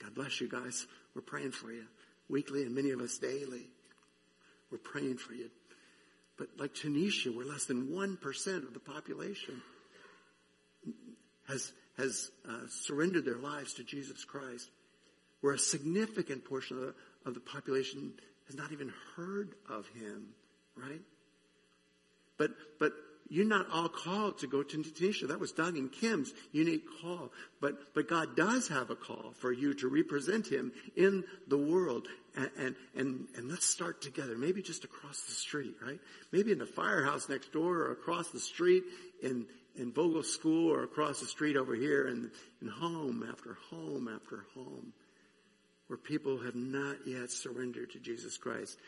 [0.00, 0.86] God bless you guys.
[1.16, 1.84] We're praying for you
[2.28, 3.66] weekly and many of us daily.
[4.70, 5.50] We're praying for you.
[6.38, 9.60] But like Tunisia, where less than 1% of the population
[11.48, 14.68] has, has uh, surrendered their lives to Jesus Christ
[15.42, 16.94] where a significant portion of the,
[17.26, 18.14] of the population
[18.46, 20.28] has not even heard of him,
[20.76, 21.00] right?
[22.38, 22.92] But, but
[23.28, 25.26] you're not all called to go to Tunisia.
[25.26, 27.32] That was Doug and Kim's unique call.
[27.60, 32.08] But, but God does have a call for you to represent Him in the world.
[32.36, 34.36] And, and, and, and let's start together.
[34.36, 36.00] Maybe just across the street, right?
[36.30, 38.84] Maybe in the firehouse next door or across the street
[39.22, 42.30] in, in Vogel School or across the street over here and
[42.60, 44.92] in home after home after home
[45.88, 48.78] where people have not yet surrendered to Jesus Christ.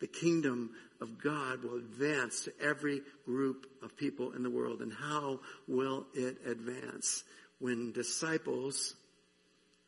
[0.00, 4.80] The kingdom of God will advance to every group of people in the world.
[4.80, 7.24] And how will it advance?
[7.58, 8.94] When disciples,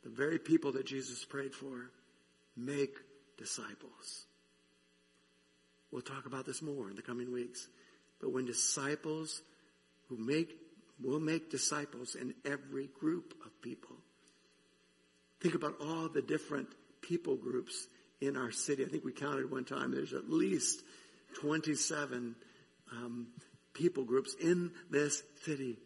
[0.05, 1.91] the very people that Jesus prayed for,
[2.57, 2.97] make
[3.37, 4.27] disciples.
[5.91, 7.69] We'll talk about this more in the coming weeks.
[8.21, 9.43] But when disciples
[10.09, 10.57] who make,
[11.03, 13.96] will make disciples in every group of people,
[15.41, 16.69] Think about all the different
[17.03, 17.87] people groups
[18.21, 18.85] in our city.
[18.85, 19.93] I think we counted one time.
[19.93, 20.83] There's at least
[21.41, 22.35] 27
[22.93, 23.29] um,
[23.75, 25.79] people groups in this city.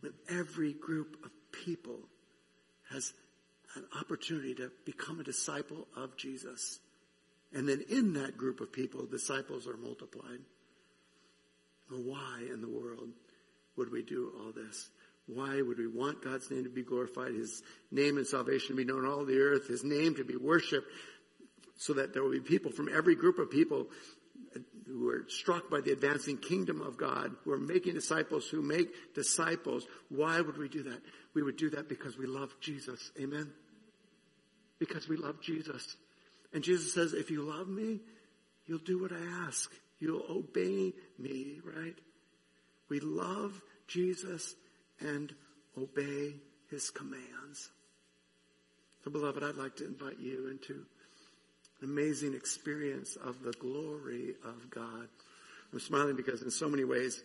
[0.00, 2.00] When every group of people
[2.90, 3.12] has
[3.76, 6.78] an opportunity to become a disciple of Jesus.
[7.52, 10.40] And then in that group of people, disciples are multiplied.
[11.90, 13.08] Well, why in the world
[13.76, 14.88] would we do all this?
[15.26, 18.84] Why would we want God's name to be glorified, His name and salvation to be
[18.84, 20.88] known all the earth, His name to be worshiped,
[21.76, 23.86] so that there will be people from every group of people
[24.86, 29.14] who are struck by the advancing kingdom of God, who are making disciples, who make
[29.14, 29.86] disciples.
[30.08, 31.00] Why would we do that?
[31.32, 33.12] We would do that because we love Jesus.
[33.20, 33.52] Amen?
[34.78, 35.96] Because we love Jesus.
[36.52, 38.00] And Jesus says, if you love me,
[38.66, 39.70] you'll do what I ask.
[40.00, 41.96] You'll obey me, right?
[42.88, 44.54] We love Jesus
[45.00, 45.32] and
[45.76, 46.34] obey
[46.70, 47.70] his commands.
[49.04, 50.84] So beloved, I'd like to invite you into
[51.80, 55.08] an amazing experience of the glory of God.
[55.72, 57.22] I'm smiling because in so many ways,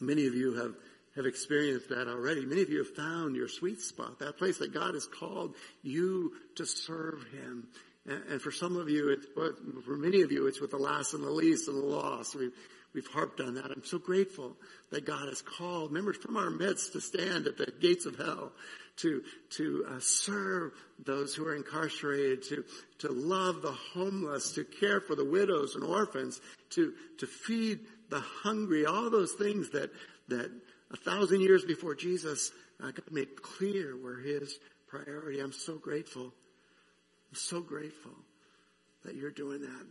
[0.00, 0.74] many of you have,
[1.14, 2.44] have experienced that already.
[2.44, 6.32] Many of you have found your sweet spot, that place that God has called you
[6.56, 7.68] to serve him
[8.08, 11.22] And, for some of you, it's, for many of you, it's with the last and
[11.22, 12.34] the least and the lost.
[12.34, 12.52] We've,
[12.94, 13.70] we've harped on that.
[13.70, 14.56] I'm so grateful
[14.90, 18.52] that God has called members from our midst to stand at the gates of hell,
[18.98, 20.72] to, to uh, serve
[21.04, 22.64] those who are incarcerated, to,
[23.00, 27.80] to love the homeless, to care for the widows and orphans, to, to feed
[28.10, 29.90] the hungry, all those things that,
[30.28, 30.50] that
[30.90, 32.50] a thousand years before Jesus,
[32.82, 34.58] uh, God made clear were his
[34.88, 35.40] priority.
[35.40, 36.24] I'm so grateful.
[36.24, 38.12] I'm so grateful
[39.04, 39.86] that you're doing that.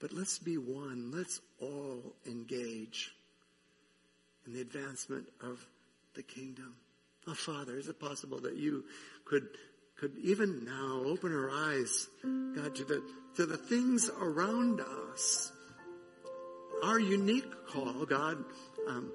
[0.00, 1.10] But let's be one.
[1.12, 3.12] Let's all engage
[4.46, 5.64] in the advancement of
[6.14, 6.74] the kingdom.
[7.26, 8.84] Oh, Father, is it possible that you
[9.24, 9.48] could,
[9.98, 13.02] could even now open our eyes, God, to the,
[13.36, 14.80] to the things around
[15.10, 15.52] us?
[16.82, 18.44] Our unique call, God,
[18.88, 19.12] um,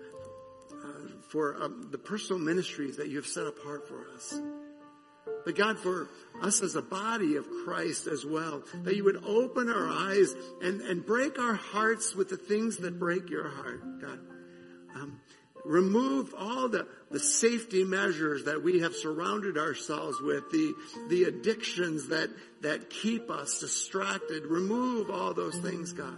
[0.84, 4.40] uh, for um, the personal ministries that you have set apart for us.
[5.46, 6.10] But God, for
[6.42, 10.82] us as a body of Christ as well, that you would open our eyes and,
[10.82, 14.20] and break our hearts with the things that break your heart, God.
[14.96, 15.20] Um,
[15.66, 20.74] remove all the, the safety measures that we have surrounded ourselves with, the,
[21.10, 22.30] the addictions that,
[22.62, 24.46] that keep us distracted.
[24.46, 26.18] Remove all those things, God,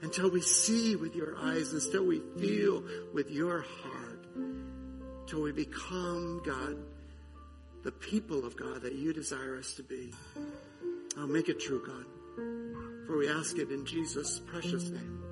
[0.00, 6.42] until we see with your eyes, until we feel with your heart, until we become,
[6.44, 6.76] God,
[7.82, 10.12] the people of God that you desire us to be.
[11.18, 12.06] I'll make it true, God.
[13.06, 15.31] For we ask it in Jesus' precious name.